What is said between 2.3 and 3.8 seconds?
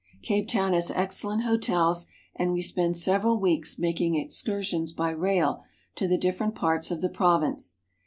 and we spend several weeks